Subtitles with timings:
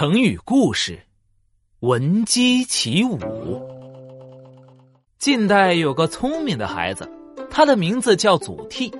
[0.00, 0.98] 成语故事：
[1.80, 3.18] 闻鸡起舞。
[5.18, 7.06] 近代有个聪明的孩子，
[7.50, 8.90] 他的名字叫祖逖。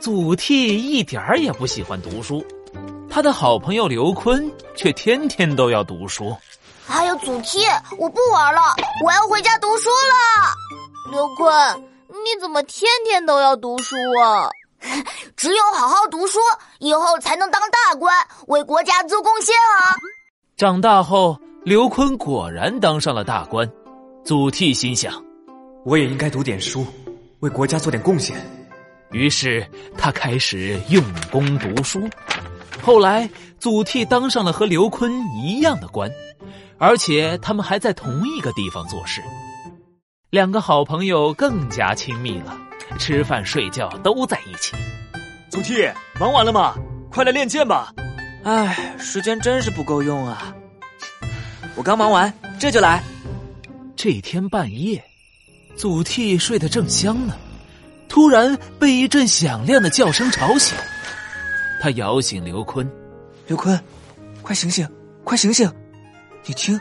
[0.00, 2.46] 祖逖一点儿也不喜欢读书，
[3.10, 6.32] 他的好朋友刘坤却天天都要读书。
[6.86, 7.58] 哎呀，祖逖，
[7.98, 8.60] 我不玩了，
[9.04, 11.10] 我要回家读书了。
[11.10, 14.48] 刘坤，你怎么天天都要读书啊？
[15.36, 16.38] 只有好好读书，
[16.78, 18.16] 以后才能当大官，
[18.46, 19.98] 为国家做贡献啊！
[20.56, 23.68] 长大后，刘坤果然当上了大官。
[24.24, 25.12] 祖逖心想，
[25.84, 26.86] 我也应该读点书，
[27.40, 28.36] 为国家做点贡献。
[29.10, 29.66] 于是
[29.98, 32.08] 他开始用功读书。
[32.80, 36.08] 后来，祖逖当上了和刘坤一样的官，
[36.78, 39.20] 而且他们还在同一个地方做事。
[40.30, 42.56] 两个好朋友更加亲密了，
[42.96, 44.76] 吃饭睡觉都在一起。
[45.50, 46.76] 祖逖，忙完了吗？
[47.10, 47.92] 快来练剑吧！
[48.44, 50.54] 唉，时间真是不够用啊！
[51.74, 53.02] 我刚忙完，这就来。
[53.96, 55.02] 这天半夜，
[55.74, 57.34] 祖逖睡得正香呢，
[58.06, 60.76] 突然被一阵响亮的叫声吵醒。
[61.80, 62.86] 他摇醒刘坤
[63.48, 63.80] ：“刘坤，
[64.42, 64.86] 快醒醒，
[65.24, 65.70] 快醒醒！
[66.44, 66.78] 你听，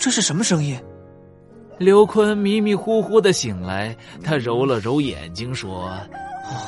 [0.00, 0.76] 这是什么声音？”
[1.78, 5.90] 刘坤迷迷糊糊的醒来，他揉了揉眼睛说
[6.50, 6.58] ：“哦，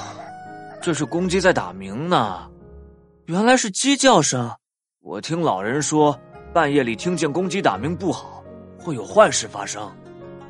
[0.81, 2.49] 这是公鸡在打鸣呢。
[3.27, 4.51] 原来是鸡叫声。
[5.01, 6.19] 我听老人说，
[6.53, 8.45] 半夜里听见公鸡打鸣不好，
[8.79, 9.91] 会有坏事发生。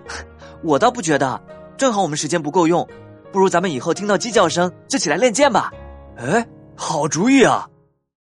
[0.61, 1.41] 我倒不觉得，
[1.77, 2.87] 正好我们时间不够用，
[3.33, 5.73] 不如咱们以后听到鸡叫声就起来练剑吧。
[6.17, 6.45] 哎，
[6.75, 7.69] 好主意啊！”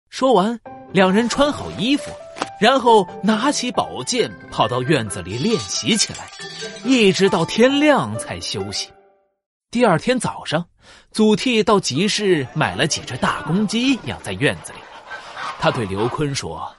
[0.10, 0.60] 说完，
[0.92, 2.12] 两人穿好衣服。
[2.60, 6.30] 然后拿起宝剑，跑到院子里练习起来，
[6.84, 8.90] 一直到天亮才休息。
[9.72, 10.68] 第二天早上，
[11.14, 14.80] 祖逖到集市买了几只大公鸡，养在院子里。
[15.62, 16.76] 他对刘坤说：“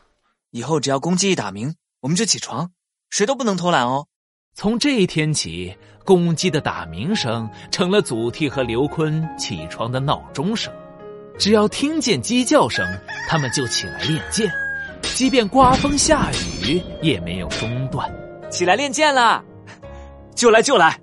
[0.52, 2.70] 以后只要公鸡一打鸣，我们就起床，
[3.08, 4.08] 谁都不能偷懒哦。”
[4.54, 10.70] 从这一天起，公鸡的打鸣声成了祖逖和刘坤起床的闹钟声。
[11.38, 12.86] 只要听见鸡叫声，
[13.26, 14.52] 他们就起来练剑。
[15.14, 16.30] 即便刮风下
[16.62, 18.06] 雨，也没有中断。
[18.50, 19.42] 起来练剑了，
[20.36, 21.00] 就来就来。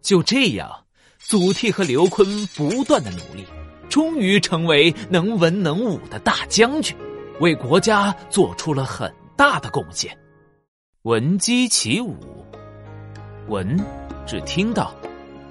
[0.00, 0.81] 就这样，
[1.28, 3.46] 祖逖和刘坤不断的努力，
[3.88, 6.96] 终于成为能文能武的大将军，
[7.40, 10.16] 为国家做出了很大的贡献。
[11.02, 12.16] 闻鸡起舞，
[13.48, 13.78] 闻
[14.26, 14.94] 指听到，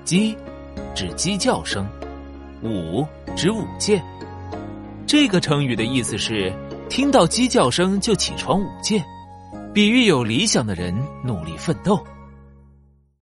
[0.04, 0.38] 鸡
[0.96, 1.88] 指鸡叫声，
[2.64, 3.06] 舞
[3.36, 4.04] 指舞剑。
[5.06, 6.54] 这个成语的意思是。
[6.90, 9.02] 听到鸡叫声就起床舞剑，
[9.74, 10.94] 比喻有理想的人
[11.24, 12.06] 努力奋斗。